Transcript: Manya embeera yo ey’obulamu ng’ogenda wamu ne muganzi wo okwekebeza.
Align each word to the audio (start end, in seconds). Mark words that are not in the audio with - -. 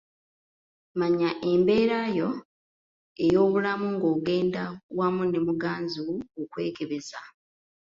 Manya 0.99 1.29
embeera 1.51 1.99
yo 2.17 2.29
ey’obulamu 3.25 3.87
ng’ogenda 3.95 4.63
wamu 4.97 5.23
ne 5.27 5.39
muganzi 5.47 5.97
wo 6.05 6.15
okwekebeza. 6.41 7.19